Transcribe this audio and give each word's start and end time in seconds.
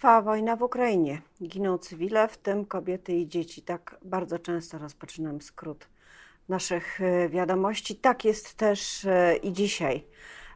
Trwa 0.00 0.22
wojna 0.22 0.56
w 0.56 0.62
Ukrainie. 0.62 1.22
Giną 1.42 1.78
cywile, 1.78 2.28
w 2.28 2.38
tym 2.38 2.64
kobiety 2.64 3.12
i 3.12 3.28
dzieci. 3.28 3.62
Tak 3.62 3.96
bardzo 4.02 4.38
często 4.38 4.78
rozpoczynam 4.78 5.40
skrót 5.40 5.88
naszych 6.48 7.00
e, 7.00 7.28
wiadomości. 7.28 7.96
Tak 7.96 8.24
jest 8.24 8.54
też 8.54 9.04
e, 9.04 9.36
i 9.36 9.52
dzisiaj. 9.52 10.04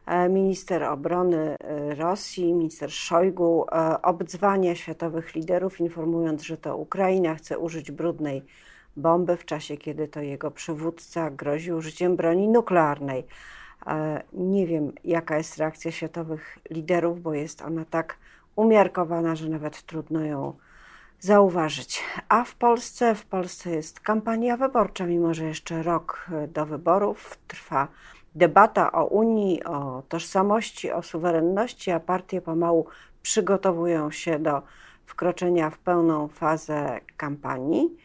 E, 0.05 0.29
minister 0.29 0.83
obrony 0.83 1.55
Rosji, 1.97 2.53
minister 2.53 2.91
Szojgu, 2.91 3.65
obdzwania 4.03 4.75
światowych 4.75 5.35
liderów, 5.35 5.79
informując, 5.79 6.43
że 6.43 6.57
to 6.57 6.77
Ukraina 6.77 7.35
chce 7.35 7.59
użyć 7.59 7.91
brudnej 7.91 8.43
bomby 8.97 9.37
w 9.37 9.45
czasie, 9.45 9.77
kiedy 9.77 10.07
to 10.07 10.21
jego 10.21 10.51
przywódca 10.51 11.31
grozi 11.31 11.73
użyciem 11.73 12.15
broni 12.15 12.47
nuklearnej. 12.47 13.27
Nie 14.33 14.67
wiem, 14.67 14.91
jaka 15.03 15.37
jest 15.37 15.57
reakcja 15.57 15.91
światowych 15.91 16.59
liderów, 16.69 17.21
bo 17.21 17.33
jest 17.33 17.61
ona 17.61 17.85
tak 17.85 18.17
umiarkowana, 18.55 19.35
że 19.35 19.49
nawet 19.49 19.83
trudno 19.83 20.25
ją 20.25 20.53
zauważyć. 21.19 22.03
A 22.29 22.43
w 22.43 22.55
Polsce, 22.55 23.15
w 23.15 23.25
Polsce 23.25 23.69
jest 23.69 23.99
kampania 23.99 24.57
wyborcza, 24.57 25.05
mimo 25.05 25.33
że 25.33 25.45
jeszcze 25.45 25.83
rok 25.83 26.29
do 26.47 26.65
wyborów 26.65 27.37
trwa 27.47 27.87
debata 28.35 28.91
o 28.91 29.05
Unii, 29.05 29.63
o 29.63 30.03
tożsamości, 30.09 30.91
o 30.91 31.01
suwerenności, 31.01 31.91
a 31.91 31.99
partie 31.99 32.41
pomału 32.41 32.87
przygotowują 33.21 34.11
się 34.11 34.39
do 34.39 34.61
wkroczenia 35.05 35.69
w 35.69 35.77
pełną 35.77 36.27
fazę 36.27 36.99
kampanii. 37.17 37.97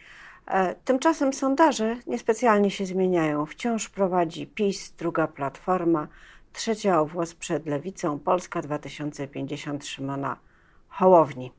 E, 0.46 0.74
tymczasem 0.74 1.32
sondaże 1.32 1.96
niespecjalnie 2.06 2.70
się 2.70 2.86
zmieniają. 2.86 3.46
Wciąż 3.46 3.88
prowadzi 3.88 4.46
PiS, 4.46 4.92
druga 4.98 5.26
platforma, 5.26 6.08
trzecia 6.52 7.00
o 7.00 7.06
włos 7.06 7.34
przed 7.34 7.66
lewicą, 7.66 8.18
Polska 8.18 8.62
2050 8.62 9.86
Szymona 9.86 10.36
Hołowni. 10.90 11.52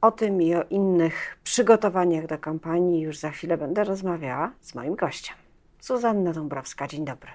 O 0.00 0.10
tym 0.10 0.42
i 0.42 0.54
o 0.54 0.62
innych 0.70 1.38
przygotowaniach 1.44 2.26
do 2.26 2.38
kampanii 2.38 3.00
już 3.00 3.18
za 3.18 3.30
chwilę 3.30 3.58
będę 3.58 3.84
rozmawiała 3.84 4.52
z 4.60 4.74
moim 4.74 4.94
gościem. 4.94 5.36
Zuzanna 5.80 6.32
Dąbrowska, 6.32 6.86
dzień 6.86 7.04
dobry. 7.04 7.30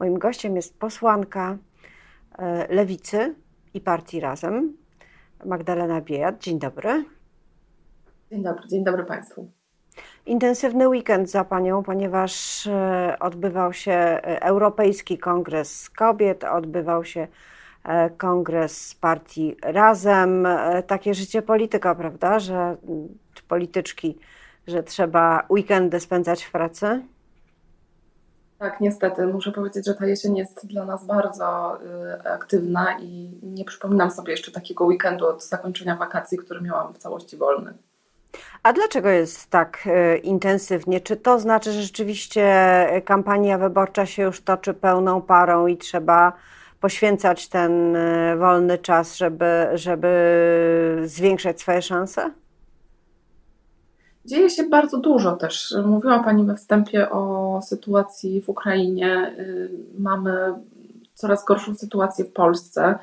Moim 0.00 0.18
gościem 0.18 0.56
jest 0.56 0.78
posłanka 0.78 1.56
e, 2.38 2.74
Lewicy 2.74 3.34
i 3.74 3.80
Partii 3.80 4.20
Razem, 4.20 4.76
Magdalena 5.44 6.00
Biejat. 6.00 6.38
Dzień 6.38 6.58
dobry. 6.58 7.04
Dzień 8.30 8.42
dobry, 8.42 8.68
dzień 8.68 8.84
dobry 8.84 9.04
Państwu. 9.04 9.50
Intensywny 10.26 10.88
weekend 10.88 11.30
za 11.30 11.44
Panią, 11.44 11.82
ponieważ 11.82 12.66
e, 12.66 13.16
odbywał 13.20 13.72
się 13.72 13.92
e, 13.92 14.42
Europejski 14.42 15.18
Kongres 15.18 15.90
Kobiet, 15.90 16.44
odbywał 16.44 17.04
się 17.04 17.28
kongres 18.18 18.94
partii 18.94 19.56
Razem, 19.62 20.46
e, 20.46 20.82
takie 20.82 21.14
życie 21.14 21.42
polityka, 21.42 21.94
prawda, 21.94 22.38
że 22.38 22.76
czy 23.34 23.42
polityczki, 23.42 24.18
że 24.66 24.82
trzeba 24.82 25.46
weekendy 25.50 26.00
spędzać 26.00 26.44
w 26.44 26.52
pracy? 26.52 27.02
Tak, 28.62 28.80
niestety. 28.80 29.26
Muszę 29.26 29.52
powiedzieć, 29.52 29.86
że 29.86 29.94
ta 29.94 30.06
jesień 30.06 30.36
jest 30.36 30.66
dla 30.66 30.84
nas 30.84 31.06
bardzo 31.06 31.78
y, 32.24 32.30
aktywna 32.30 32.98
i 33.00 33.30
nie 33.42 33.64
przypominam 33.64 34.10
sobie 34.10 34.32
jeszcze 34.32 34.52
takiego 34.52 34.84
weekendu 34.84 35.26
od 35.26 35.44
zakończenia 35.44 35.96
wakacji, 35.96 36.38
który 36.38 36.60
miałam 36.60 36.94
w 36.94 36.98
całości 36.98 37.36
wolny. 37.36 37.74
A 38.62 38.72
dlaczego 38.72 39.08
jest 39.08 39.50
tak 39.50 39.78
y, 39.86 40.16
intensywnie? 40.16 41.00
Czy 41.00 41.16
to 41.16 41.38
znaczy, 41.38 41.72
że 41.72 41.82
rzeczywiście 41.82 42.46
kampania 43.04 43.58
wyborcza 43.58 44.06
się 44.06 44.22
już 44.22 44.40
toczy 44.40 44.74
pełną 44.74 45.22
parą 45.22 45.66
i 45.66 45.76
trzeba 45.76 46.32
poświęcać 46.82 47.48
ten 47.48 47.96
e, 47.96 48.36
wolny 48.36 48.78
czas, 48.78 49.16
żeby, 49.16 49.66
żeby 49.74 50.08
zwiększać 51.04 51.60
swoje 51.60 51.82
szanse? 51.82 52.30
Dzieje 54.24 54.50
się 54.50 54.62
bardzo 54.62 54.98
dużo 54.98 55.32
też. 55.32 55.74
Mówiła 55.86 56.22
Pani 56.22 56.44
we 56.44 56.56
wstępie 56.56 57.10
o 57.10 57.60
sytuacji 57.62 58.42
w 58.42 58.48
Ukrainie. 58.48 59.34
Y, 59.38 59.70
mamy 59.98 60.54
coraz 61.14 61.44
gorszą 61.44 61.74
sytuację 61.74 62.24
w 62.24 62.32
Polsce. 62.32 62.94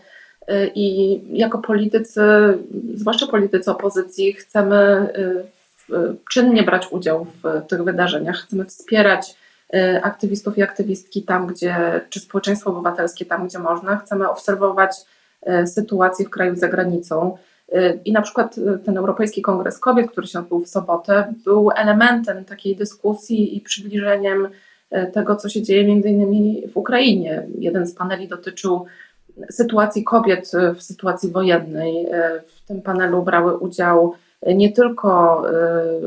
Y, 0.52 0.72
I 0.76 1.22
jako 1.38 1.58
politycy, 1.58 2.22
zwłaszcza 2.94 3.28
politycy 3.28 3.72
opozycji, 3.72 4.34
chcemy 4.34 5.08
y, 5.18 6.16
czynnie 6.30 6.64
brać 6.64 6.88
udział 6.92 7.26
w 7.44 7.68
tych 7.68 7.84
wydarzeniach, 7.84 8.36
chcemy 8.36 8.66
wspierać 8.66 9.36
aktywistów 10.02 10.58
i 10.58 10.64
aktywistki 10.64 11.24
tam, 11.24 11.48
gdzie, 11.48 12.02
czy 12.10 12.20
społeczeństwo 12.20 12.70
obywatelskie 12.70 13.26
tam, 13.26 13.48
gdzie 13.48 13.60
można. 13.60 13.98
Chcemy 13.98 14.30
obserwować 14.30 14.92
y, 15.64 15.68
sytuację 15.68 16.26
w 16.26 16.30
kraju 16.30 16.56
za 16.56 16.68
granicą. 16.68 17.38
Y, 17.74 18.00
I 18.06 18.12
na 18.12 18.22
przykład 18.22 18.56
ten 18.86 18.98
Europejski 18.98 19.42
Kongres 19.42 19.80
Kobiet, 19.80 20.12
który 20.12 20.28
się 20.28 20.40
odbył 20.40 20.60
w 20.60 20.70
sobotę, 20.70 21.34
był 21.46 21.72
elementem 21.76 22.46
takiej 22.46 22.76
dyskusji 22.76 23.58
i 23.58 23.62
przybliżeniem 23.62 24.48
tego, 25.14 25.36
co 25.36 25.50
się 25.50 25.62
dzieje 25.62 25.88
między 25.88 26.10
innymi 26.10 26.64
w 26.74 26.78
Ukrainie. 26.78 27.48
Jeden 27.60 27.88
z 27.88 27.94
paneli 27.94 28.28
dotyczył 28.28 28.86
sytuacji 29.52 30.04
kobiet 30.04 30.52
w 30.76 30.84
sytuacji 30.84 31.32
wojennej. 31.32 32.08
W 32.48 32.68
tym 32.68 32.82
panelu 32.82 33.24
brały 33.24 33.58
udział 33.58 34.16
nie 34.46 34.72
tylko 34.72 35.42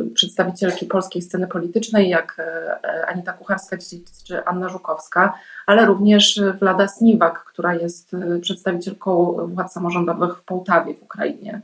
y, 0.07 0.11
przedstawicielki 0.11 0.87
polskiej 0.87 1.23
sceny 1.23 1.47
politycznej, 1.47 2.09
jak 2.09 2.37
y, 2.39 3.07
Anita 3.07 3.33
Kucharska-Dziedzic 3.33 4.25
czy 4.25 4.45
Anna 4.45 4.69
Żukowska, 4.69 5.35
ale 5.67 5.87
również 5.87 6.41
Wlada 6.61 6.89
Sniwak, 6.89 7.45
która 7.45 7.75
jest 7.75 8.15
y, 8.15 8.41
przedstawicielką 8.41 9.37
władz 9.47 9.73
samorządowych 9.73 10.39
w 10.39 10.45
Połtawie 10.45 10.95
w 10.95 11.03
Ukrainie. 11.03 11.61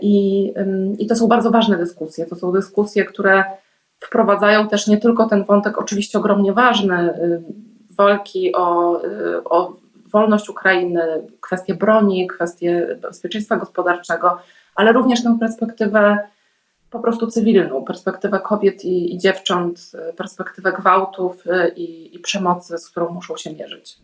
I, 0.00 0.52
I 0.98 1.06
to 1.06 1.16
są 1.16 1.28
bardzo 1.28 1.50
ważne 1.50 1.78
dyskusje. 1.78 2.26
To 2.26 2.36
są 2.36 2.52
dyskusje, 2.52 3.04
które 3.04 3.44
wprowadzają 4.00 4.68
też 4.68 4.86
nie 4.86 4.98
tylko 4.98 5.28
ten 5.28 5.44
wątek, 5.44 5.78
oczywiście 5.78 6.18
ogromnie 6.18 6.52
ważny, 6.52 7.14
walki 7.90 8.54
o, 8.54 9.00
o 9.44 9.76
wolność 10.14 10.48
Ukrainy, 10.48 11.02
kwestie 11.40 11.74
broni, 11.74 12.26
kwestie 12.26 12.98
bezpieczeństwa 13.00 13.56
gospodarczego, 13.56 14.38
ale 14.74 14.92
również 14.92 15.22
tę 15.22 15.36
perspektywę 15.40 16.18
po 16.90 17.00
prostu 17.00 17.26
cywilną, 17.26 17.84
perspektywę 17.84 18.40
kobiet 18.40 18.84
i, 18.84 19.14
i 19.14 19.18
dziewcząt, 19.18 19.92
perspektywę 20.16 20.72
gwałtów 20.72 21.46
y, 21.46 21.72
i, 21.76 22.16
i 22.16 22.18
przemocy, 22.18 22.78
z 22.78 22.90
którą 22.90 23.08
muszą 23.08 23.36
się 23.36 23.54
mierzyć. 23.54 23.98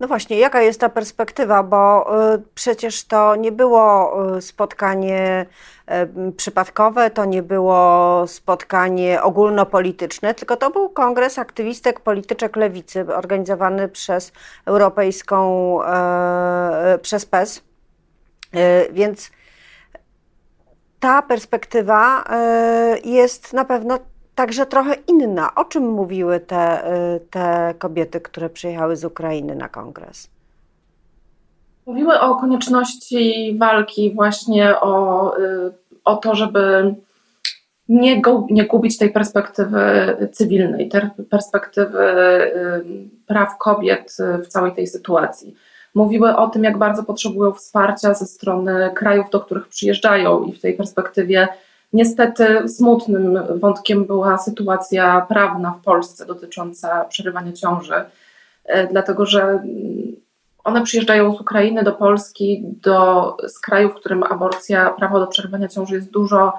No 0.00 0.08
właśnie, 0.08 0.38
jaka 0.38 0.62
jest 0.62 0.80
ta 0.80 0.88
perspektywa, 0.88 1.62
bo 1.62 2.06
y, 2.34 2.42
przecież 2.54 3.04
to 3.04 3.36
nie 3.36 3.52
było 3.52 4.16
y, 4.36 4.42
spotkanie 4.42 5.46
przypadkowe, 6.36 7.10
to 7.10 7.24
nie 7.24 7.42
było 7.42 8.24
spotkanie 8.26 9.22
ogólnopolityczne, 9.22 10.34
tylko 10.34 10.56
to 10.56 10.70
był 10.70 10.88
kongres 10.88 11.38
aktywistek, 11.38 12.00
polityczek 12.00 12.56
lewicy 12.56 13.14
organizowany 13.14 13.88
przez 13.88 14.32
europejską, 14.64 15.78
przez 17.02 17.26
PES. 17.26 17.62
Więc 18.92 19.30
ta 21.00 21.22
perspektywa 21.22 22.24
e, 22.30 22.98
jest 23.04 23.52
na 23.52 23.64
pewno 23.64 23.98
także 24.36 24.66
trochę 24.66 24.94
inna. 25.08 25.54
O 25.54 25.64
czym 25.64 25.90
mówiły 25.90 26.40
te, 26.40 26.84
e, 26.84 27.20
te 27.30 27.74
kobiety, 27.78 28.20
które 28.20 28.50
przyjechały 28.50 28.96
z 28.96 29.04
Ukrainy 29.04 29.54
na 29.54 29.68
kongres? 29.68 30.30
Mówiły 31.86 32.20
o 32.20 32.34
konieczności 32.34 33.56
walki, 33.58 34.14
właśnie 34.14 34.80
o, 34.80 35.36
e, 35.38 35.70
o 36.04 36.16
to, 36.16 36.34
żeby 36.34 36.94
nie, 37.88 38.22
nie 38.50 38.66
gubić 38.66 38.98
tej 38.98 39.12
perspektywy 39.12 40.16
cywilnej, 40.32 40.88
tej 40.88 41.00
perspektywy 41.30 42.04
praw 43.26 43.58
kobiet 43.58 44.16
w 44.44 44.46
całej 44.46 44.74
tej 44.74 44.86
sytuacji 44.86 45.56
mówiły 45.96 46.36
o 46.36 46.48
tym, 46.48 46.64
jak 46.64 46.78
bardzo 46.78 47.02
potrzebują 47.02 47.52
wsparcia 47.52 48.14
ze 48.14 48.26
strony 48.26 48.90
krajów, 48.94 49.30
do 49.30 49.40
których 49.40 49.68
przyjeżdżają, 49.68 50.42
i 50.42 50.52
w 50.52 50.60
tej 50.60 50.74
perspektywie 50.74 51.48
niestety 51.96 52.68
smutnym 52.68 53.38
wątkiem 53.58 54.04
była 54.04 54.38
sytuacja 54.38 55.26
prawna 55.28 55.70
w 55.70 55.84
Polsce 55.84 56.26
dotycząca 56.26 57.04
przerywania 57.04 57.52
ciąży, 57.52 57.94
e, 58.64 58.86
dlatego 58.86 59.26
że 59.26 59.62
one 60.64 60.82
przyjeżdżają 60.82 61.36
z 61.36 61.40
Ukrainy 61.40 61.82
do 61.82 61.92
Polski, 61.92 62.62
do, 62.64 63.36
z 63.48 63.60
kraju, 63.60 63.90
w 63.90 63.94
którym 63.94 64.22
aborcja, 64.22 64.90
prawo 64.90 65.20
do 65.20 65.26
przerywania 65.26 65.68
ciąży 65.68 65.94
jest 65.94 66.10
dużo 66.10 66.52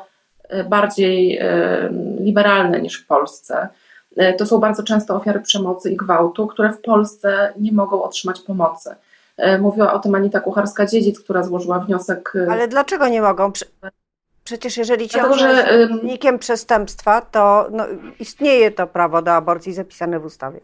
e, 0.49 0.63
bardziej 0.63 1.37
e, 1.37 1.89
liberalne 2.19 2.81
niż 2.81 3.03
w 3.03 3.07
Polsce. 3.07 3.67
To 4.37 4.45
są 4.45 4.57
bardzo 4.59 4.83
często 4.83 5.15
ofiary 5.15 5.39
przemocy 5.39 5.91
i 5.91 5.95
gwałtu, 5.95 6.47
które 6.47 6.73
w 6.73 6.81
Polsce 6.81 7.53
nie 7.59 7.71
mogą 7.71 8.03
otrzymać 8.03 8.39
pomocy. 8.39 8.89
Mówiła 9.59 9.93
o 9.93 9.99
tym 9.99 10.15
Anita 10.15 10.39
Kucharska-Dziedzic, 10.39 11.19
która 11.23 11.43
złożyła 11.43 11.79
wniosek. 11.79 12.33
Ale 12.51 12.67
dlaczego 12.67 13.07
nie 13.07 13.21
mogą? 13.21 13.51
Przecież 14.47 14.77
jeżeli 14.77 15.09
ciąża 15.09 15.51
jest 15.51 15.91
wynikiem 16.01 16.39
przestępstwa, 16.39 17.21
to 17.21 17.67
no, 17.71 17.83
istnieje 18.19 18.71
to 18.71 18.87
prawo 18.87 19.21
do 19.21 19.33
aborcji 19.33 19.73
zapisane 19.73 20.19
w 20.19 20.25
ustawie. 20.25 20.59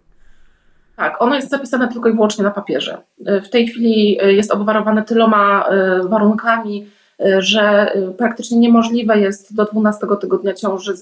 Tak, 0.96 1.22
ono 1.22 1.36
jest 1.36 1.50
zapisane 1.50 1.88
tylko 1.88 2.10
i 2.10 2.14
wyłącznie 2.14 2.44
na 2.44 2.52
papierze. 2.52 3.02
W 3.20 3.50
tej 3.50 3.68
chwili 3.68 4.18
jest 4.22 4.52
obwarowane 4.52 5.04
tyloma 5.04 5.70
warunkami, 6.10 6.92
że 7.38 7.94
praktycznie 8.18 8.58
niemożliwe 8.58 9.20
jest 9.20 9.56
do 9.56 9.66
12 9.66 10.08
tygodnia 10.22 10.54
ciąży 10.54 10.94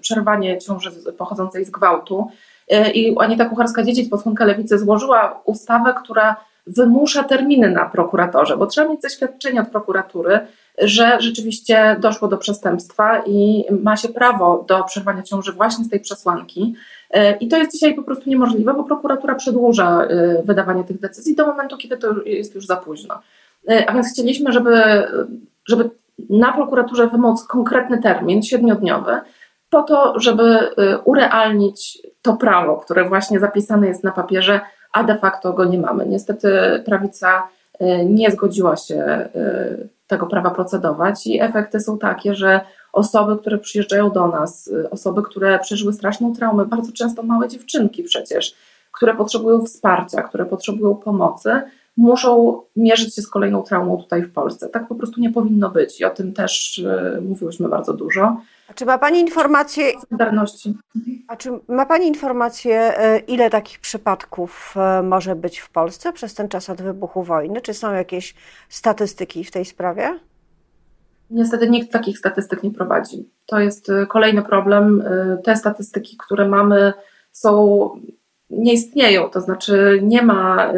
przerwanie 0.00 0.58
ciąży 0.58 0.90
pochodzącej 1.18 1.64
z 1.64 1.70
gwałtu. 1.70 2.26
I 2.94 3.16
Anita 3.18 3.44
Kucharska-Dziedzic, 3.44 4.10
posłanka 4.10 4.44
Lewicy, 4.44 4.78
złożyła 4.78 5.40
ustawę, 5.44 5.94
która 6.04 6.36
wymusza 6.66 7.24
terminy 7.24 7.70
na 7.70 7.84
prokuratorze, 7.84 8.56
bo 8.56 8.66
trzeba 8.66 8.88
mieć 8.88 9.02
zaświadczenie 9.02 9.60
od 9.60 9.68
prokuratury, 9.68 10.40
że 10.78 11.16
rzeczywiście 11.20 11.96
doszło 12.00 12.28
do 12.28 12.38
przestępstwa 12.38 13.22
i 13.26 13.64
ma 13.82 13.96
się 13.96 14.08
prawo 14.08 14.64
do 14.68 14.84
przerwania 14.84 15.22
ciąży 15.22 15.52
właśnie 15.52 15.84
z 15.84 15.90
tej 15.90 16.00
przesłanki. 16.00 16.74
E, 17.10 17.36
I 17.36 17.48
to 17.48 17.56
jest 17.56 17.72
dzisiaj 17.72 17.94
po 17.94 18.02
prostu 18.02 18.30
niemożliwe, 18.30 18.74
bo 18.74 18.84
prokuratura 18.84 19.34
przedłuża 19.34 20.04
e, 20.04 20.42
wydawanie 20.42 20.84
tych 20.84 21.00
decyzji 21.00 21.36
do 21.36 21.46
momentu, 21.46 21.76
kiedy 21.76 21.96
to 21.96 22.22
jest 22.26 22.54
już 22.54 22.66
za 22.66 22.76
późno. 22.76 23.20
E, 23.68 23.90
a 23.90 23.92
więc 23.92 24.12
chcieliśmy, 24.12 24.52
żeby, 24.52 24.82
żeby 25.68 25.90
na 26.30 26.52
prokuraturze 26.52 27.08
wymóc 27.08 27.44
konkretny 27.44 28.02
termin, 28.02 28.42
siedmiodniowy, 28.42 29.20
po 29.70 29.82
to, 29.82 30.20
żeby 30.20 30.58
urealnić 31.04 32.02
to 32.22 32.36
prawo, 32.36 32.76
które 32.76 33.08
właśnie 33.08 33.40
zapisane 33.40 33.86
jest 33.86 34.04
na 34.04 34.12
papierze, 34.12 34.60
a 34.94 35.04
de 35.04 35.18
facto 35.18 35.52
go 35.52 35.64
nie 35.64 35.78
mamy. 35.78 36.06
Niestety 36.06 36.48
prawica 36.84 37.48
nie 38.04 38.30
zgodziła 38.30 38.76
się 38.76 39.28
tego 40.06 40.26
prawa 40.26 40.50
procedować 40.50 41.26
i 41.26 41.40
efekty 41.40 41.80
są 41.80 41.98
takie, 41.98 42.34
że 42.34 42.60
osoby, 42.92 43.36
które 43.36 43.58
przyjeżdżają 43.58 44.10
do 44.10 44.28
nas, 44.28 44.66
y, 44.66 44.90
osoby, 44.90 45.22
które 45.22 45.58
przeżyły 45.58 45.92
straszną 45.92 46.34
traumę, 46.34 46.66
bardzo 46.66 46.92
często 46.92 47.22
małe 47.22 47.48
dziewczynki 47.48 48.02
przecież, 48.02 48.54
które 48.92 49.14
potrzebują 49.14 49.64
wsparcia, 49.64 50.22
które 50.22 50.46
potrzebują 50.46 50.94
pomocy, 50.94 51.62
muszą 51.96 52.60
mierzyć 52.76 53.14
się 53.14 53.22
z 53.22 53.28
kolejną 53.28 53.62
traumą 53.62 53.96
tutaj 53.96 54.22
w 54.22 54.32
Polsce. 54.32 54.68
Tak 54.68 54.88
po 54.88 54.94
prostu 54.94 55.20
nie 55.20 55.32
powinno 55.32 55.70
być 55.70 56.00
i 56.00 56.04
o 56.04 56.10
tym 56.10 56.32
też 56.32 56.78
y, 56.78 57.20
mówiłyśmy 57.20 57.68
bardzo 57.68 57.94
dużo. 57.94 58.36
A 58.68 58.74
czy 58.74 58.86
ma 58.86 58.98
Pani 58.98 59.20
informację? 59.20 59.84
Solidarności. 60.08 60.74
A 61.28 61.36
czy 61.36 61.50
ma 61.68 61.86
Pani 61.86 62.06
informację, 62.06 62.94
y, 63.16 63.18
ile 63.18 63.50
takich 63.50 63.80
przypadków 63.80 64.74
może 65.02 65.36
być 65.36 65.58
w 65.58 65.70
Polsce 65.70 66.12
przez 66.12 66.34
ten 66.34 66.48
czas 66.48 66.70
od 66.70 66.82
wybuchu 66.82 67.22
wojny? 67.22 67.60
Czy 67.60 67.74
są 67.74 67.94
jakieś 67.94 68.34
statystyki 68.68 69.44
w 69.44 69.50
tej 69.50 69.64
sprawie? 69.64 70.18
Niestety 71.30 71.70
nikt 71.70 71.92
takich 71.92 72.18
statystyk 72.18 72.62
nie 72.62 72.70
prowadzi. 72.70 73.28
To 73.46 73.58
jest 73.60 73.88
y, 73.88 74.06
kolejny 74.06 74.42
problem. 74.42 75.04
Te 75.44 75.56
statystyki, 75.56 76.16
które 76.16 76.48
mamy, 76.48 76.92
są, 77.32 77.90
nie 78.50 78.72
istnieją, 78.72 79.30
to 79.30 79.40
znaczy 79.40 80.00
nie 80.02 80.22
ma. 80.22 80.72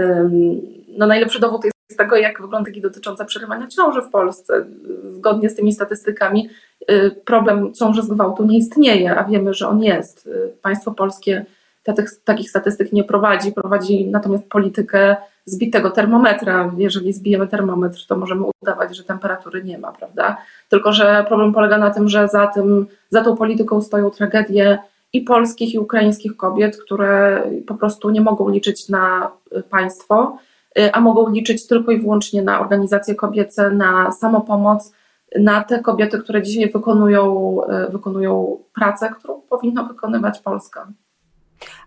No 0.99 1.06
najlepszy 1.06 1.41
dowód 1.41 1.65
jest 1.65 1.75
tego, 1.97 2.17
jak 2.17 2.43
wygląda 2.43 2.71
dotyczące 2.83 3.25
przerywania 3.25 3.67
ciąży 3.67 4.03
w 4.03 4.11
Polsce. 4.11 4.67
Zgodnie 5.13 5.51
z 5.51 5.55
tymi 5.55 5.73
statystykami, 5.73 6.49
y, 6.91 7.11
problem 7.25 7.75
ciąży 7.75 8.03
z 8.03 8.09
gwałtu 8.09 8.45
nie 8.45 8.59
istnieje, 8.59 9.17
a 9.17 9.25
wiemy, 9.25 9.55
że 9.55 9.69
on 9.69 9.83
jest. 9.83 10.29
Państwo 10.63 10.93
polskie 10.93 11.47
takich, 11.95 12.11
takich 12.25 12.51
statystyk 12.51 12.93
nie 12.93 13.05
prowadzi, 13.05 13.53
prowadzi 13.53 14.07
natomiast 14.07 14.49
politykę 14.49 15.17
zbitego 15.45 15.91
termometra. 15.91 16.73
Jeżeli 16.77 17.13
zbijemy 17.13 17.49
termometr, 17.49 18.07
to 18.07 18.17
możemy 18.17 18.43
udawać, 18.63 18.97
że 18.97 19.05
temperatury 19.05 19.65
nie 19.65 19.79
ma, 19.79 19.93
prawda? 19.93 20.37
Tylko, 20.69 20.93
że 20.93 21.25
problem 21.29 21.53
polega 21.53 21.79
na 21.79 21.91
tym, 21.91 22.09
że 22.09 22.29
za, 22.29 22.47
tym, 22.47 22.87
za 23.11 23.25
tą 23.25 23.37
polityką 23.37 23.83
stoją 23.83 24.11
tragedie 24.11 24.79
i 25.13 25.21
polskich, 25.21 25.75
i 25.75 25.79
ukraińskich 25.79 26.37
kobiet, 26.37 26.77
które 26.77 27.43
po 27.67 27.75
prostu 27.75 28.11
nie 28.11 28.21
mogą 28.21 28.49
liczyć 28.49 28.89
na 28.89 29.31
y, 29.57 29.63
państwo, 29.63 30.39
y, 30.43 30.56
a 30.93 31.00
mogą 31.00 31.31
liczyć 31.31 31.67
tylko 31.67 31.93
i 31.93 32.00
wyłącznie 32.00 32.43
na 32.43 32.61
organizacje 32.61 33.14
kobiece, 33.14 33.70
na 33.70 34.12
samopomoc, 34.12 34.93
na 35.40 35.64
te 35.64 35.81
kobiety, 35.81 36.19
które 36.19 36.43
dzisiaj 36.43 36.70
wykonują, 36.70 37.56
y, 37.88 37.93
wykonują 37.93 38.58
pracę, 38.75 39.11
którą 39.19 39.40
powinna 39.40 39.84
wykonywać 39.84 40.40
Polska. 40.40 40.88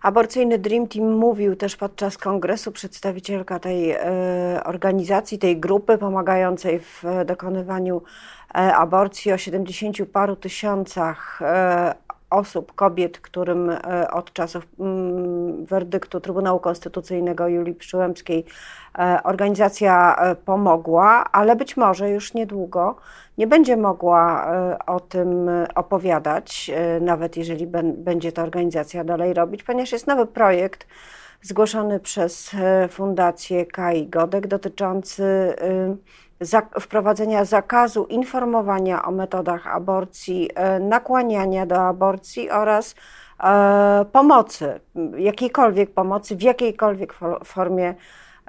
Aborcyjny 0.02 0.58
Dream 0.58 0.86
Team 0.86 1.12
mówił 1.12 1.56
też 1.56 1.76
podczas 1.76 2.18
kongresu 2.18 2.72
przedstawicielka 2.72 3.58
tej 3.58 3.90
e, 3.90 3.98
organizacji, 4.64 5.38
tej 5.38 5.60
grupy 5.60 5.98
pomagającej 5.98 6.78
w 6.78 7.04
dokonywaniu 7.26 8.02
aborcji 8.54 9.32
o 9.32 9.38
70 9.38 9.96
paru 10.12 10.36
tysiącach 10.36 11.40
osób, 12.30 12.74
kobiet, 12.74 13.18
którym 13.18 13.70
od 14.12 14.32
czasów 14.32 14.66
mm, 14.80 15.09
werdyktu 15.60 16.20
Trybunału 16.20 16.60
Konstytucyjnego 16.60 17.48
Julii 17.48 17.74
Przyłębskiej 17.74 18.44
organizacja 19.24 20.16
pomogła, 20.44 21.24
ale 21.32 21.56
być 21.56 21.76
może 21.76 22.10
już 22.10 22.34
niedługo 22.34 22.96
nie 23.40 23.46
będzie 23.46 23.76
mogła 23.76 24.52
e, 24.52 24.78
o 24.86 25.00
tym 25.00 25.50
opowiadać, 25.74 26.70
e, 26.74 27.00
nawet 27.00 27.36
jeżeli 27.36 27.66
będzie 27.82 28.32
to 28.32 28.42
organizacja 28.42 29.04
dalej 29.04 29.34
robić, 29.34 29.62
ponieważ 29.62 29.92
jest 29.92 30.06
nowy 30.06 30.26
projekt 30.26 30.86
zgłoszony 31.42 32.00
przez 32.00 32.54
e, 32.54 32.88
Fundację 32.88 33.66
Kai 33.66 34.08
Godek 34.08 34.46
dotyczący 34.46 35.54
wprowadzenia 36.80 37.44
zakazu 37.44 38.04
informowania 38.04 39.04
o 39.04 39.10
metodach 39.10 39.66
aborcji, 39.66 40.50
nakłaniania 40.80 41.66
do 41.66 41.82
aborcji 41.82 42.50
oraz 42.50 42.94
pomocy, 44.12 44.80
jakiejkolwiek 45.18 45.90
pomocy, 45.90 46.36
w 46.36 46.42
jakiejkolwiek 46.42 47.14
formie 47.44 47.94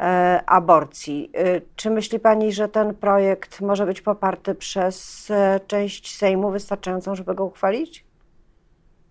E, 0.02 0.44
aborcji. 0.46 1.30
E, 1.34 1.62
czy 1.76 1.90
myśli 1.90 2.20
Pani, 2.20 2.52
że 2.52 2.68
ten 2.68 2.96
projekt 2.96 3.62
może 3.62 3.86
być 3.86 4.02
poparty 4.02 4.56
przez 4.56 5.28
e, 5.32 5.60
część 5.68 6.18
Sejmu 6.18 6.52
wystarczającą, 6.52 7.16
żeby 7.16 7.36
go 7.36 7.46
uchwalić? 7.46 8.06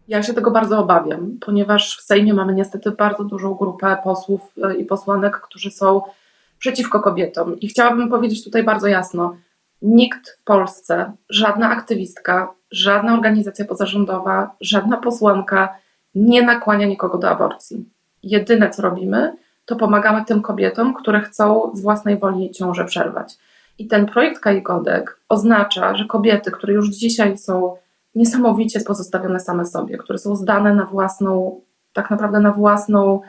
Ja 0.09 0.23
się 0.23 0.35
tego 0.35 0.51
bardzo 0.51 0.79
obawiam, 0.79 1.39
ponieważ 1.41 1.99
w 1.99 2.03
Sejmie 2.03 2.35
mamy 2.35 2.55
niestety 2.55 2.91
bardzo 2.91 3.25
dużą 3.25 3.55
grupę 3.55 3.97
posłów 4.05 4.41
i 4.79 4.85
posłanek, 4.85 5.41
którzy 5.41 5.71
są 5.71 6.03
przeciwko 6.59 7.01
kobietom. 7.01 7.61
I 7.61 7.69
chciałabym 7.69 8.09
powiedzieć 8.09 8.45
tutaj 8.45 8.65
bardzo 8.65 8.89
jasno: 8.89 9.37
nikt 9.83 10.39
w 10.41 10.45
Polsce, 10.45 11.13
żadna 11.29 11.71
aktywistka, 11.71 12.55
żadna 12.71 13.15
organizacja 13.15 13.65
pozarządowa, 13.65 14.51
żadna 14.61 14.97
posłanka 14.97 15.77
nie 16.15 16.43
nakłania 16.43 16.87
nikogo 16.87 17.19
do 17.19 17.31
aborcji. 17.31 17.85
Jedyne 18.23 18.71
co 18.71 18.83
robimy, 18.83 19.37
to 19.65 19.77
pomagamy 19.77 20.25
tym 20.25 20.43
kobietom, 20.43 20.95
które 20.95 21.21
chcą 21.21 21.71
z 21.75 21.81
własnej 21.83 22.19
woli 22.19 22.51
ciążę 22.51 22.85
przerwać. 22.85 23.39
I 23.79 23.87
ten 23.87 24.07
projekt 24.07 24.41
Kai 24.41 24.63
Godek 24.63 25.21
oznacza, 25.29 25.97
że 25.97 26.05
kobiety, 26.05 26.51
które 26.51 26.73
już 26.73 26.89
dzisiaj 26.89 27.39
są 27.39 27.77
niesamowicie 28.15 28.81
pozostawione 28.81 29.41
same 29.41 29.67
sobie, 29.67 29.99
które 29.99 30.19
są 30.19 30.37
zdane 30.37 30.75
na 30.75 30.87
własną, 30.87 31.61
tak 31.93 32.11
naprawdę 32.11 32.41
na 32.41 32.53
własną, 32.53 33.21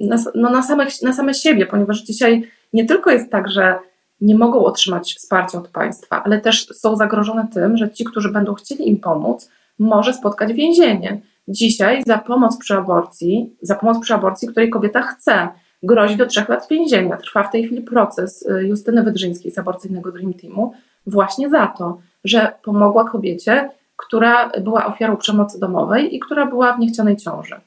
na, 0.00 0.16
no 0.34 0.50
na, 0.50 0.62
same, 0.62 0.86
na 1.02 1.12
same 1.12 1.34
siebie, 1.34 1.66
ponieważ 1.66 2.02
dzisiaj 2.02 2.50
nie 2.72 2.84
tylko 2.84 3.10
jest 3.10 3.30
tak, 3.30 3.48
że 3.48 3.78
nie 4.20 4.34
mogą 4.34 4.64
otrzymać 4.64 5.14
wsparcia 5.14 5.58
od 5.58 5.68
państwa, 5.68 6.22
ale 6.24 6.40
też 6.40 6.66
są 6.66 6.96
zagrożone 6.96 7.48
tym, 7.54 7.76
że 7.76 7.90
ci, 7.90 8.04
którzy 8.04 8.32
będą 8.32 8.54
chcieli 8.54 8.88
im 8.88 9.00
pomóc, 9.00 9.50
może 9.78 10.14
spotkać 10.14 10.52
więzienie. 10.52 11.20
Dzisiaj 11.48 12.02
za 12.06 12.18
pomoc 12.18 12.56
przy 12.58 12.74
aborcji, 12.74 13.56
za 13.62 13.74
pomoc 13.74 13.98
przy 14.00 14.14
aborcji, 14.14 14.48
której 14.48 14.70
kobieta 14.70 15.02
chce, 15.02 15.48
grozi 15.82 16.16
do 16.16 16.26
trzech 16.26 16.48
lat 16.48 16.66
więzienia. 16.70 17.16
Trwa 17.16 17.42
w 17.42 17.52
tej 17.52 17.66
chwili 17.66 17.82
proces 17.82 18.42
y, 18.42 18.66
Justyny 18.66 19.02
Wydrzyńskiej 19.02 19.52
z 19.52 19.58
aborcyjnego 19.58 20.12
Dream 20.12 20.34
Teamu 20.34 20.72
właśnie 21.06 21.50
za 21.50 21.66
to, 21.66 21.98
że 22.24 22.52
pomogła 22.62 23.08
kobiecie, 23.08 23.70
która 23.96 24.50
była 24.60 24.86
ofiarą 24.86 25.16
przemocy 25.16 25.60
domowej 25.60 26.16
i 26.16 26.20
która 26.20 26.46
była 26.46 26.72
w 26.72 26.78
niechcianej 26.78 27.16
ciąży. 27.16 27.60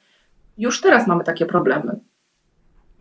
Już 0.58 0.82
teraz 0.82 1.08
mamy 1.08 1.24
takie 1.24 1.46
problemy. 1.46 2.00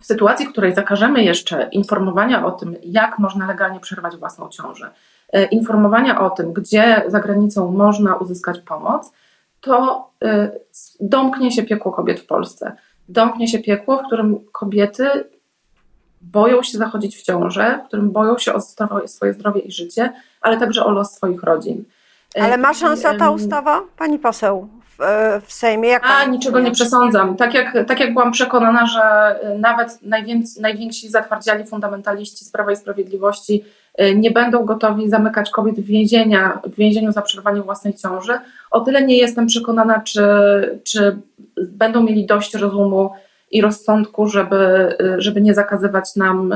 W 0.02 0.06
sytuacji, 0.06 0.46
w 0.46 0.52
której 0.52 0.74
zakażemy 0.74 1.24
jeszcze 1.24 1.68
informowania 1.72 2.46
o 2.46 2.50
tym, 2.50 2.76
jak 2.82 3.18
można 3.18 3.46
legalnie 3.46 3.80
przerwać 3.80 4.16
własną 4.16 4.48
ciążę, 4.48 4.90
y, 5.36 5.44
informowania 5.44 6.20
o 6.20 6.30
tym, 6.30 6.52
gdzie 6.52 7.02
za 7.08 7.20
granicą 7.20 7.72
można 7.72 8.16
uzyskać 8.16 8.58
pomoc, 8.58 9.12
to 9.60 10.08
y, 10.24 10.50
domknie 11.00 11.52
się 11.52 11.62
piekło 11.62 11.92
kobiet 11.92 12.20
w 12.20 12.26
Polsce. 12.26 12.72
Domknie 13.08 13.48
się 13.48 13.58
piekło, 13.58 13.98
w 13.98 14.06
którym 14.06 14.40
kobiety 14.52 15.08
boją 16.20 16.62
się 16.62 16.78
zachodzić 16.78 17.16
w 17.16 17.22
ciążę, 17.22 17.80
w 17.84 17.88
którym 17.88 18.10
boją 18.10 18.38
się 18.38 18.52
o 18.54 18.60
swoje 19.06 19.32
zdrowie 19.32 19.60
i 19.60 19.72
życie, 19.72 20.12
ale 20.40 20.56
także 20.56 20.84
o 20.84 20.90
los 20.90 21.12
swoich 21.12 21.42
rodzin. 21.42 21.84
Ale 22.40 22.58
ma 22.58 22.74
szansę 22.74 23.14
ta 23.14 23.30
ustawa, 23.30 23.82
pani 23.98 24.18
poseł, 24.18 24.68
w, 24.98 25.04
w 25.46 25.52
Sejmie? 25.52 25.88
Jak 25.88 26.02
A, 26.06 26.24
niczego 26.24 26.60
nie 26.60 26.70
przesądzam. 26.70 27.36
Tak 27.36 27.54
jak, 27.54 27.76
tak 27.86 28.00
jak 28.00 28.12
byłam 28.12 28.32
przekonana, 28.32 28.86
że 28.86 29.00
nawet 29.58 30.02
najwięksi, 30.02 30.60
najwięksi 30.60 31.08
zatwardziali 31.08 31.66
fundamentaliści 31.66 32.44
z 32.44 32.50
Prawa 32.50 32.72
i 32.72 32.76
Sprawiedliwości 32.76 33.64
nie 34.14 34.30
będą 34.30 34.64
gotowi 34.64 35.10
zamykać 35.10 35.50
kobiet 35.50 35.80
w, 35.80 35.86
więzienia, 35.86 36.60
w 36.64 36.74
więzieniu 36.74 37.12
za 37.12 37.22
przerwanie 37.22 37.62
własnej 37.62 37.94
ciąży. 37.94 38.38
O 38.70 38.80
tyle 38.80 39.02
nie 39.02 39.16
jestem 39.16 39.46
przekonana, 39.46 40.00
czy, 40.00 40.22
czy 40.84 41.18
będą 41.56 42.02
mieli 42.02 42.26
dość 42.26 42.54
rozumu 42.54 43.10
i 43.50 43.62
rozsądku, 43.62 44.28
żeby, 44.28 44.94
żeby 45.18 45.40
nie 45.40 45.54
zakazywać 45.54 46.16
nam 46.16 46.54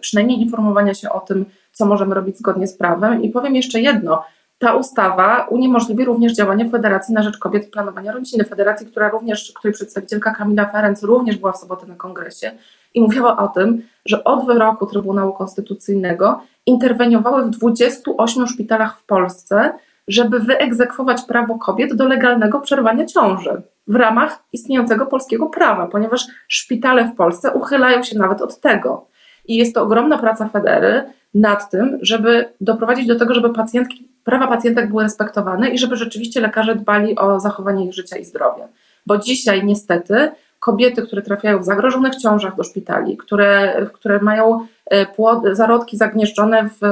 przynajmniej 0.00 0.40
informowania 0.40 0.94
się 0.94 1.10
o 1.10 1.20
tym, 1.20 1.44
co 1.72 1.86
możemy 1.86 2.14
robić 2.14 2.38
zgodnie 2.38 2.66
z 2.66 2.76
prawem. 2.76 3.22
I 3.22 3.28
powiem 3.28 3.56
jeszcze 3.56 3.80
jedno. 3.80 4.24
Ta 4.64 4.74
ustawa 4.74 5.46
uniemożliwi 5.50 6.04
również 6.04 6.32
działanie 6.32 6.70
Federacji 6.70 7.14
na 7.14 7.22
Rzecz 7.22 7.38
Kobiet 7.38 7.66
i 7.66 7.70
Planowania 7.70 8.12
Rodziny. 8.12 8.44
Federacji, 8.44 8.86
która 8.86 9.08
również, 9.08 9.52
której 9.56 9.74
przedstawicielka 9.74 10.34
Kamila 10.34 10.66
Ferenc 10.66 11.02
również 11.02 11.36
była 11.36 11.52
w 11.52 11.56
sobotę 11.56 11.86
na 11.86 11.94
kongresie 11.94 12.52
i 12.94 13.00
mówiła 13.00 13.36
o 13.36 13.48
tym, 13.48 13.82
że 14.06 14.24
od 14.24 14.46
wyroku 14.46 14.86
Trybunału 14.86 15.32
Konstytucyjnego 15.32 16.40
interweniowały 16.66 17.44
w 17.44 17.50
28 17.50 18.46
szpitalach 18.46 18.98
w 18.98 19.04
Polsce, 19.04 19.72
żeby 20.08 20.40
wyegzekwować 20.40 21.22
prawo 21.22 21.58
kobiet 21.58 21.94
do 21.94 22.08
legalnego 22.08 22.60
przerwania 22.60 23.06
ciąży 23.06 23.62
w 23.88 23.94
ramach 23.94 24.38
istniejącego 24.52 25.06
polskiego 25.06 25.46
prawa, 25.46 25.86
ponieważ 25.86 26.26
szpitale 26.48 27.04
w 27.04 27.14
Polsce 27.14 27.52
uchylają 27.52 28.02
się 28.02 28.18
nawet 28.18 28.42
od 28.42 28.60
tego. 28.60 29.06
I 29.44 29.56
jest 29.56 29.74
to 29.74 29.82
ogromna 29.82 30.18
praca 30.18 30.48
Federy 30.48 31.02
nad 31.34 31.70
tym, 31.70 31.98
żeby 32.02 32.52
doprowadzić 32.60 33.06
do 33.06 33.18
tego, 33.18 33.34
żeby 33.34 33.50
pacjentki, 33.50 34.13
prawa 34.24 34.46
pacjentek 34.46 34.88
były 34.88 35.02
respektowane 35.02 35.68
i 35.68 35.78
żeby 35.78 35.96
rzeczywiście 35.96 36.40
lekarze 36.40 36.74
dbali 36.74 37.18
o 37.18 37.40
zachowanie 37.40 37.86
ich 37.86 37.94
życia 37.94 38.16
i 38.16 38.24
zdrowia. 38.24 38.68
Bo 39.06 39.18
dzisiaj 39.18 39.64
niestety 39.64 40.30
kobiety, 40.64 41.02
które 41.02 41.22
trafiają 41.22 41.58
w 41.58 41.64
zagrożonych 41.64 42.16
ciążach 42.16 42.56
do 42.56 42.64
szpitali, 42.64 43.16
które, 43.16 43.86
które 43.92 44.18
mają 44.18 44.66
e, 44.86 45.06
płod, 45.06 45.38
zarodki 45.52 45.96
zagnieżdżone 45.96 46.68
w 46.80 46.86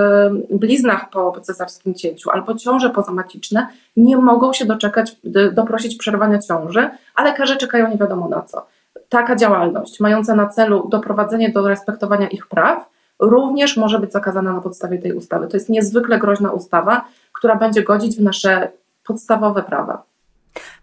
bliznach 0.50 1.10
po 1.10 1.40
cesarskim 1.40 1.94
cięciu 1.94 2.30
albo 2.30 2.54
ciąże 2.54 2.90
pozamaciczne, 2.90 3.66
nie 3.96 4.16
mogą 4.16 4.52
się 4.52 4.64
doczekać, 4.64 5.16
doprosić 5.52 5.96
przerwania 5.96 6.38
ciąży, 6.38 6.90
a 7.14 7.24
lekarze 7.24 7.56
czekają 7.56 7.90
nie 7.90 7.96
wiadomo 7.96 8.28
na 8.28 8.42
co. 8.42 8.66
Taka 9.08 9.36
działalność, 9.36 10.00
mająca 10.00 10.34
na 10.34 10.48
celu 10.48 10.88
doprowadzenie 10.88 11.48
do 11.48 11.68
respektowania 11.68 12.28
ich 12.28 12.46
praw, 12.46 12.88
również 13.18 13.76
może 13.76 13.98
być 13.98 14.12
zakazana 14.12 14.52
na 14.52 14.60
podstawie 14.60 14.98
tej 14.98 15.12
ustawy. 15.12 15.48
To 15.48 15.56
jest 15.56 15.68
niezwykle 15.68 16.18
groźna 16.18 16.50
ustawa, 16.50 17.04
która 17.42 17.56
będzie 17.56 17.82
godzić 17.82 18.16
w 18.16 18.22
nasze 18.22 18.72
podstawowe 19.04 19.62
prawa. 19.62 20.02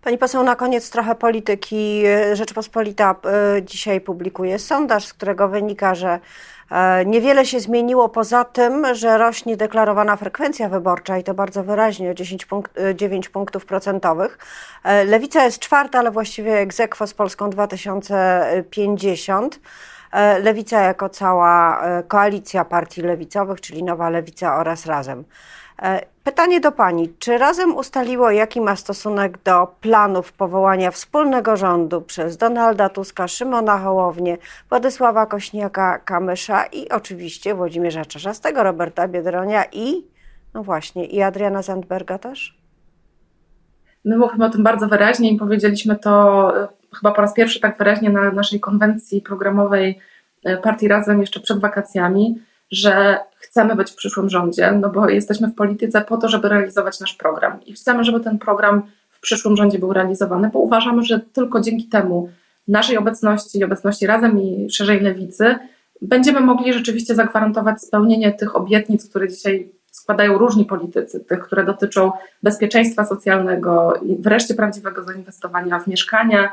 Pani 0.04 0.18
poseł, 0.18 0.44
na 0.44 0.56
koniec 0.56 0.90
trochę 0.90 1.16
polityki. 1.16 2.04
Rzeczpospolita 2.34 3.16
e, 3.26 3.64
dzisiaj 3.64 4.02
publikuje 4.02 4.60
sondaż, 4.60 5.06
z 5.06 5.14
którego 5.14 5.48
wynika, 5.48 5.96
że 5.96 6.20
e, 6.72 7.06
niewiele 7.06 7.46
się 7.46 7.60
zmieniło 7.60 8.10
poza 8.10 8.44
tym, 8.44 8.96
że 8.96 9.18
rośnie 9.18 9.58
deklarowana 9.58 10.16
frekwencja 10.16 10.70
wyborcza 10.70 11.18
i 11.18 11.24
to 11.24 11.34
bardzo 11.34 11.64
wyraźnie 11.64 12.12
o 12.12 12.14
10 12.14 12.46
punkt, 12.46 12.74
9 12.96 13.28
e, 13.28 13.30
punktów 13.30 13.66
procentowych. 13.66 14.38
Lewica 15.06 15.46
jest 15.46 15.60
czwarta, 15.60 16.00
ale 16.00 16.12
właściwie 16.12 16.58
egzekwo 16.58 17.08
z 17.08 17.14
Polską 17.14 17.50
2050. 17.50 19.60
Lewica 20.44 20.82
jako 20.82 21.10
cała 21.10 21.84
koalicja 22.08 22.66
partii 22.66 23.02
lewicowych, 23.02 23.62
czyli 23.62 23.84
Nowa 23.84 24.10
Lewica 24.10 24.56
oraz 24.56 24.86
Razem. 24.86 25.24
E, 25.82 26.06
pytanie 26.24 26.60
do 26.60 26.72
Pani. 26.72 27.14
Czy 27.20 27.38
razem 27.38 27.76
ustaliło, 27.76 28.32
jaki 28.32 28.62
ma 28.62 28.76
stosunek 28.76 29.44
do 29.44 29.76
planów 29.82 30.34
powołania 30.34 30.92
wspólnego 30.92 31.58
rządu 31.58 32.02
przez 32.02 32.38
Donalda 32.38 32.90
Tuska, 32.90 33.28
Szymona 33.28 33.78
Hołownię, 33.78 34.38
Władysława 34.70 35.26
Kośniaka-Kamysza 35.26 36.64
i 36.74 36.90
oczywiście 36.90 37.56
Włodzimierza 37.56 38.06
Czarzastego, 38.06 38.64
Roberta 38.64 39.08
Biedronia 39.08 39.64
i, 39.72 40.08
no 40.54 40.64
właśnie, 40.64 41.06
i 41.06 41.22
Adriana 41.22 41.62
Zandberga 41.62 42.18
też? 42.18 42.60
My 44.06 44.18
mówimy 44.18 44.46
o 44.46 44.50
tym 44.50 44.64
bardzo 44.64 44.88
wyraźnie 44.88 45.32
i 45.32 45.38
powiedzieliśmy 45.38 45.96
to 45.96 46.54
e, 46.64 46.68
chyba 46.96 47.12
po 47.12 47.22
raz 47.22 47.34
pierwszy 47.34 47.60
tak 47.60 47.78
wyraźnie 47.78 48.10
na 48.10 48.32
naszej 48.32 48.60
konwencji 48.60 49.22
programowej 49.22 50.00
e, 50.44 50.58
Partii 50.58 50.88
Razem 50.88 51.22
jeszcze 51.22 51.40
przed 51.40 51.60
wakacjami 51.60 52.36
że 52.72 53.20
chcemy 53.36 53.76
być 53.76 53.92
w 53.92 53.96
przyszłym 53.96 54.30
rządzie, 54.30 54.72
no 54.72 54.90
bo 54.90 55.10
jesteśmy 55.10 55.48
w 55.48 55.56
polityce 55.56 56.02
po 56.02 56.18
to, 56.18 56.30
żeby 56.30 56.50
realizować 56.50 57.00
nasz 57.00 57.14
program. 57.14 57.66
I 57.66 57.74
chcemy, 57.74 58.04
żeby 58.04 58.20
ten 58.20 58.40
program 58.40 58.82
w 59.10 59.20
przyszłym 59.20 59.58
rządzie 59.58 59.80
był 59.80 59.94
realizowany, 59.94 60.50
bo 60.54 60.60
uważamy, 60.60 61.04
że 61.04 61.20
tylko 61.20 61.62
dzięki 61.62 61.88
temu 61.88 62.30
naszej 62.68 62.98
obecności 62.98 63.60
i 63.60 63.64
obecności 63.64 64.08
razem 64.08 64.42
i 64.42 64.70
szerzej 64.72 65.00
lewicy 65.00 65.56
będziemy 66.02 66.40
mogli 66.40 66.74
rzeczywiście 66.74 67.16
zagwarantować 67.16 67.82
spełnienie 67.82 68.32
tych 68.32 68.56
obietnic, 68.56 69.10
które 69.10 69.30
dzisiaj 69.30 69.72
składają 69.92 70.38
różni 70.38 70.66
politycy, 70.66 71.20
tych, 71.20 71.40
które 71.40 71.66
dotyczą 71.66 72.12
bezpieczeństwa 72.44 73.06
socjalnego 73.06 73.94
i 74.06 74.16
wreszcie 74.16 74.54
prawdziwego 74.54 75.04
zainwestowania 75.04 75.80
w 75.80 75.88
mieszkania, 75.88 76.52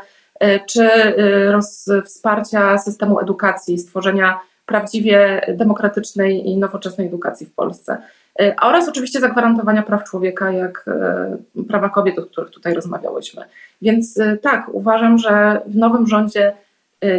czy 0.66 0.82
y, 1.18 1.52
roz, 1.52 1.90
wsparcia 2.04 2.78
systemu 2.78 3.20
edukacji, 3.20 3.78
stworzenia 3.78 4.40
prawdziwie 4.66 5.40
demokratycznej 5.48 6.48
i 6.48 6.56
nowoczesnej 6.58 7.06
edukacji 7.06 7.46
w 7.46 7.54
Polsce. 7.54 7.98
E, 8.40 8.56
oraz 8.62 8.88
oczywiście 8.88 9.20
zagwarantowania 9.20 9.82
praw 9.82 10.04
człowieka, 10.04 10.52
jak 10.52 10.84
e, 10.88 11.64
prawa 11.68 11.88
kobiet, 11.88 12.18
o 12.18 12.22
których 12.22 12.50
tutaj 12.50 12.74
rozmawiałyśmy. 12.74 13.44
Więc 13.82 14.18
e, 14.18 14.36
tak, 14.36 14.68
uważam, 14.72 15.18
że 15.18 15.60
w 15.66 15.76
nowym 15.76 16.06
rządzie 16.06 16.52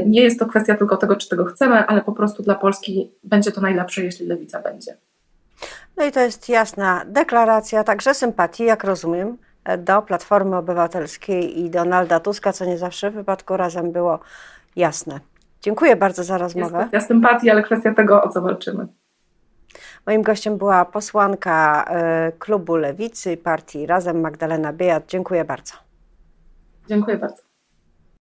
nie 0.06 0.22
jest 0.22 0.40
to 0.40 0.46
kwestia 0.46 0.76
tylko 0.76 0.98
tego, 0.98 1.16
czy 1.16 1.30
tego 1.30 1.46
chcemy, 1.46 1.76
ale 1.76 2.02
po 2.02 2.12
prostu 2.12 2.44
dla 2.44 2.56
Polski 2.56 3.12
będzie 3.24 3.52
to 3.52 3.62
najlepsze, 3.62 4.04
jeśli 4.04 4.28
lewica 4.28 4.62
będzie. 4.62 4.98
No 5.98 6.06
i 6.06 6.12
to 6.12 6.20
jest 6.20 6.50
jasna 6.50 7.06
deklaracja, 7.08 7.84
także 7.84 8.14
sympatii, 8.14 8.64
jak 8.64 8.84
rozumiem, 8.84 9.38
do 9.78 10.02
Platformy 10.02 10.58
Obywatelskiej 10.58 11.60
i 11.60 11.70
Donalda 11.70 12.20
Tuska, 12.20 12.54
co 12.54 12.66
nie 12.66 12.78
zawsze 12.78 13.12
w 13.12 13.14
wypadku 13.14 13.58
razem 13.58 13.92
było 13.92 14.20
jasne. 14.76 15.20
Dziękuję 15.62 15.96
bardzo 15.96 16.24
za 16.24 16.38
rozmowę. 16.38 16.78
Jest 16.78 16.90
kwestia 16.90 17.08
sympatii, 17.08 17.50
ale 17.50 17.64
kwestia 17.64 17.94
tego, 17.94 18.24
o 18.24 18.30
co 18.30 18.42
walczymy. 18.42 18.88
Moim 20.06 20.22
gościem 20.22 20.58
była 20.58 20.86
posłanka 20.86 21.86
e, 21.90 22.32
klubu 22.32 22.76
Lewicy, 22.76 23.38
partii 23.38 23.86
Razem 23.86 24.22
Magdalena 24.22 24.74
Biejat. 24.74 25.04
Dziękuję 25.08 25.46
bardzo. 25.46 25.74
Dziękuję 26.88 27.18
bardzo. 27.18 27.47